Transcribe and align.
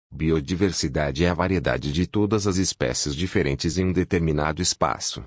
Biodiversidade 0.10 1.26
é 1.26 1.30
a 1.30 1.34
variedade 1.34 1.92
de 1.92 2.08
todas 2.08 2.48
as 2.48 2.56
espécies 2.56 3.18
diferentes 3.18 3.78
em 3.78 3.84
um 3.84 3.92
determinado 3.92 4.62
espaço. 4.62 5.22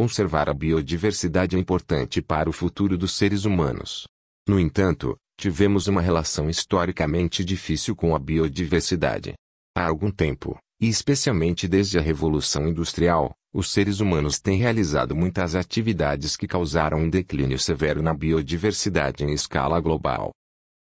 Conservar 0.00 0.48
a 0.48 0.54
biodiversidade 0.54 1.54
é 1.54 1.58
importante 1.58 2.22
para 2.22 2.48
o 2.48 2.54
futuro 2.54 2.96
dos 2.96 3.12
seres 3.12 3.44
humanos. 3.44 4.06
No 4.48 4.58
entanto, 4.58 5.14
tivemos 5.38 5.88
uma 5.88 6.00
relação 6.00 6.48
historicamente 6.48 7.44
difícil 7.44 7.94
com 7.94 8.14
a 8.14 8.18
biodiversidade. 8.18 9.34
Há 9.76 9.84
algum 9.84 10.10
tempo, 10.10 10.58
e 10.80 10.88
especialmente 10.88 11.68
desde 11.68 11.98
a 11.98 12.00
Revolução 12.00 12.66
Industrial, 12.66 13.34
os 13.52 13.70
seres 13.70 14.00
humanos 14.00 14.40
têm 14.40 14.56
realizado 14.56 15.14
muitas 15.14 15.54
atividades 15.54 16.34
que 16.34 16.48
causaram 16.48 17.00
um 17.00 17.10
declínio 17.10 17.58
severo 17.58 18.02
na 18.02 18.14
biodiversidade 18.14 19.22
em 19.22 19.34
escala 19.34 19.78
global. 19.80 20.30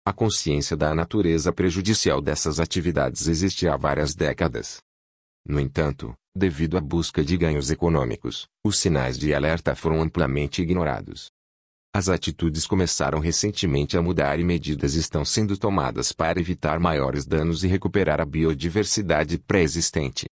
A 0.06 0.12
consciência 0.12 0.76
da 0.76 0.94
natureza 0.94 1.50
prejudicial 1.50 2.20
dessas 2.20 2.60
atividades 2.60 3.26
existe 3.26 3.66
há 3.66 3.74
várias 3.74 4.14
décadas. 4.14 4.82
No 5.46 5.58
entanto, 5.58 6.12
devido 6.38 6.78
à 6.78 6.80
busca 6.80 7.22
de 7.22 7.36
ganhos 7.36 7.70
econômicos, 7.70 8.48
os 8.64 8.78
sinais 8.78 9.18
de 9.18 9.34
alerta 9.34 9.74
foram 9.74 10.00
amplamente 10.00 10.62
ignorados. 10.62 11.30
As 11.92 12.08
atitudes 12.08 12.66
começaram 12.66 13.18
recentemente 13.18 13.96
a 13.96 14.02
mudar 14.02 14.38
e 14.38 14.44
medidas 14.44 14.94
estão 14.94 15.24
sendo 15.24 15.58
tomadas 15.58 16.12
para 16.12 16.40
evitar 16.40 16.78
maiores 16.78 17.26
danos 17.26 17.64
e 17.64 17.66
recuperar 17.66 18.20
a 18.20 18.24
biodiversidade 18.24 19.38
pré-existente. 19.38 20.26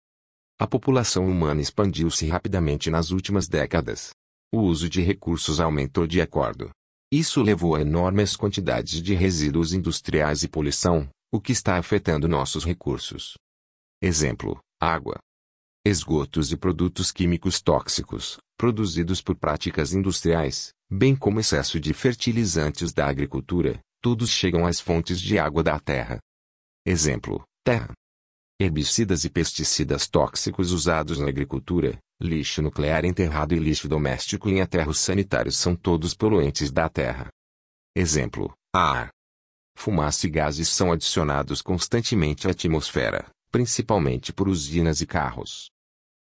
A 0.60 0.66
população 0.66 1.26
humana 1.26 1.60
expandiu-se 1.60 2.26
rapidamente 2.26 2.90
nas 2.90 3.10
últimas 3.10 3.48
décadas. 3.48 4.10
O 4.52 4.60
uso 4.60 4.88
de 4.88 5.00
recursos 5.00 5.58
aumentou 5.58 6.06
de 6.06 6.20
acordo. 6.20 6.70
Isso 7.10 7.42
levou 7.42 7.74
a 7.74 7.80
enormes 7.80 8.36
quantidades 8.36 9.02
de 9.02 9.14
resíduos 9.14 9.72
industriais 9.72 10.42
e 10.42 10.48
poluição, 10.48 11.08
o 11.32 11.40
que 11.40 11.52
está 11.52 11.76
afetando 11.76 12.28
nossos 12.28 12.64
recursos. 12.64 13.34
Exemplo: 14.02 14.58
água, 14.80 15.18
esgotos 15.86 16.50
e 16.50 16.56
produtos 16.56 17.12
químicos 17.12 17.60
tóxicos, 17.60 18.38
produzidos 18.56 19.20
por 19.20 19.36
práticas 19.36 19.92
industriais, 19.92 20.72
bem 20.90 21.14
como 21.14 21.40
excesso 21.40 21.78
de 21.78 21.92
fertilizantes 21.92 22.90
da 22.90 23.06
agricultura, 23.06 23.78
todos 24.00 24.30
chegam 24.30 24.64
às 24.64 24.80
fontes 24.80 25.20
de 25.20 25.38
água 25.38 25.62
da 25.62 25.78
terra. 25.78 26.18
Exemplo: 26.86 27.44
terra. 27.62 27.92
Herbicidas 28.58 29.24
e 29.24 29.30
pesticidas 29.30 30.08
tóxicos 30.08 30.72
usados 30.72 31.18
na 31.18 31.28
agricultura, 31.28 31.98
lixo 32.18 32.62
nuclear 32.62 33.04
enterrado 33.04 33.54
e 33.54 33.58
lixo 33.58 33.86
doméstico 33.86 34.48
em 34.48 34.62
aterros 34.62 34.98
sanitários 35.00 35.58
são 35.58 35.76
todos 35.76 36.14
poluentes 36.14 36.70
da 36.70 36.88
terra. 36.88 37.28
Exemplo: 37.94 38.54
ar. 38.74 39.10
Fumaça 39.76 40.26
e 40.26 40.30
gases 40.30 40.68
são 40.68 40.92
adicionados 40.92 41.60
constantemente 41.60 42.46
à 42.46 42.52
atmosfera, 42.52 43.28
principalmente 43.50 44.32
por 44.32 44.48
usinas 44.48 45.02
e 45.02 45.06
carros. 45.06 45.73